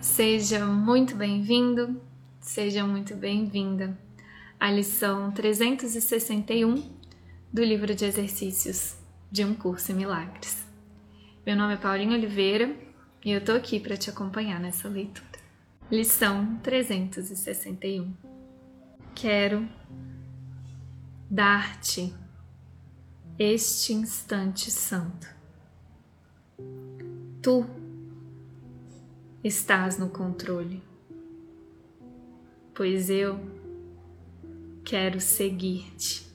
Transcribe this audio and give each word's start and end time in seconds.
Seja 0.00 0.64
muito 0.64 1.14
bem-vindo, 1.14 2.00
seja 2.40 2.86
muito 2.86 3.14
bem-vinda 3.14 3.98
à 4.58 4.70
lição 4.72 5.30
361 5.30 6.90
do 7.52 7.62
livro 7.62 7.94
de 7.94 8.06
exercícios 8.06 8.96
de 9.30 9.44
um 9.44 9.54
curso 9.54 9.92
em 9.92 9.96
milagres. 9.96 10.66
Meu 11.44 11.54
nome 11.54 11.74
é 11.74 11.76
Paulinho 11.76 12.14
Oliveira 12.14 12.74
e 13.22 13.30
eu 13.30 13.44
tô 13.44 13.52
aqui 13.52 13.78
para 13.78 13.94
te 13.94 14.08
acompanhar 14.08 14.58
nessa 14.58 14.88
leitura. 14.88 15.28
Lição 15.92 16.56
361. 16.62 18.14
Quero 19.14 19.68
dar-te 21.30 22.10
este 23.38 23.92
instante 23.92 24.70
santo. 24.70 25.28
Tu 27.42 27.79
estás 29.42 29.98
no 29.98 30.10
controle, 30.10 30.82
pois 32.74 33.08
eu 33.08 33.40
quero 34.84 35.20
seguir-te, 35.20 36.26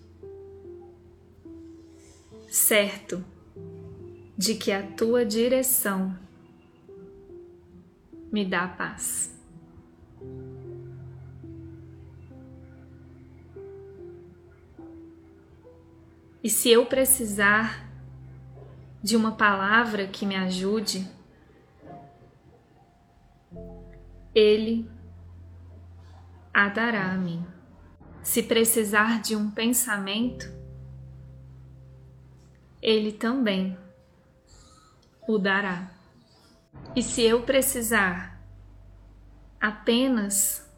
certo 2.50 3.23
de 4.38 4.55
que 4.55 4.72
a 4.72 4.81
tua 4.81 5.26
direção 5.26 6.18
me 8.31 8.44
dá 8.44 8.68
paz. 8.68 9.34
E 16.44 16.50
se 16.50 16.70
eu 16.70 16.86
precisar 16.86 17.90
de 19.02 19.16
uma 19.16 19.31
palavra 19.31 20.06
que 20.08 20.26
me 20.26 20.36
ajude, 20.36 21.08
Ele 24.35 24.85
a 26.53 26.67
dará 26.67 27.13
a 27.13 27.17
mim. 27.17 27.48
Se 28.22 28.44
precisar 28.44 29.22
de 29.22 29.33
um 29.33 29.50
pensamento, 29.50 30.52
Ele 32.81 33.14
também 33.14 33.77
o 35.25 35.38
dará. 35.38 35.89
E 36.94 37.02
se 37.02 37.22
eu 37.22 37.44
precisar 37.44 38.45
apenas 39.59 40.70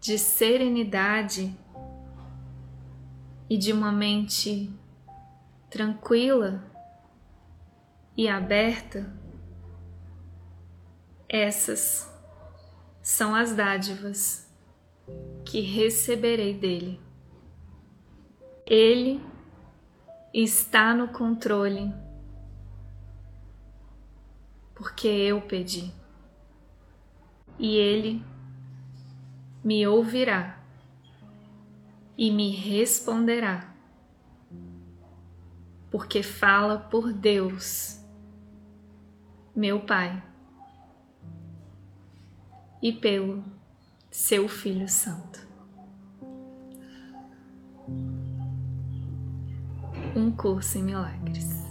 de 0.00 0.16
serenidade 0.16 1.58
e 3.50 3.58
de 3.58 3.72
uma 3.72 3.90
mente 3.90 4.72
tranquila 5.68 6.62
e 8.16 8.28
aberta, 8.28 9.12
essas 11.28 12.13
são 13.04 13.34
as 13.34 13.54
dádivas 13.54 14.50
que 15.44 15.60
receberei 15.60 16.54
dele. 16.54 16.98
Ele 18.66 19.22
está 20.32 20.94
no 20.94 21.08
controle, 21.08 21.92
porque 24.74 25.06
eu 25.06 25.42
pedi, 25.42 25.92
e 27.58 27.76
ele 27.76 28.24
me 29.62 29.86
ouvirá 29.86 30.58
e 32.16 32.30
me 32.30 32.52
responderá, 32.52 33.70
porque 35.90 36.22
fala 36.22 36.78
por 36.78 37.12
Deus, 37.12 38.02
meu 39.54 39.80
Pai 39.80 40.22
e 42.84 42.92
pelo 42.92 43.42
seu 44.10 44.46
Filho 44.46 44.86
Santo. 44.86 45.48
Um 50.14 50.30
curso 50.30 50.76
em 50.76 50.82
milagres. 50.82 51.63